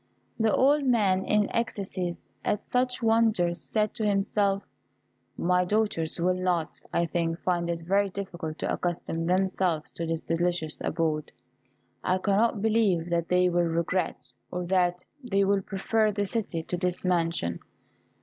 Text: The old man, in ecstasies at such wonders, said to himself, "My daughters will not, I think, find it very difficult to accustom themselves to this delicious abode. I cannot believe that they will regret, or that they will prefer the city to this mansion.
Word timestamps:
The 0.39 0.51
old 0.51 0.83
man, 0.83 1.25
in 1.25 1.47
ecstasies 1.51 2.25
at 2.43 2.65
such 2.65 3.03
wonders, 3.03 3.61
said 3.61 3.93
to 3.93 4.03
himself, 4.07 4.63
"My 5.37 5.63
daughters 5.63 6.19
will 6.19 6.33
not, 6.33 6.81
I 6.91 7.05
think, 7.05 7.37
find 7.41 7.69
it 7.69 7.83
very 7.83 8.09
difficult 8.09 8.57
to 8.57 8.73
accustom 8.73 9.27
themselves 9.27 9.91
to 9.91 10.07
this 10.07 10.23
delicious 10.23 10.79
abode. 10.81 11.31
I 12.03 12.17
cannot 12.17 12.63
believe 12.63 13.09
that 13.09 13.27
they 13.29 13.47
will 13.47 13.61
regret, 13.61 14.33
or 14.49 14.65
that 14.65 15.05
they 15.23 15.43
will 15.43 15.61
prefer 15.61 16.11
the 16.11 16.25
city 16.25 16.63
to 16.63 16.77
this 16.77 17.05
mansion. 17.05 17.59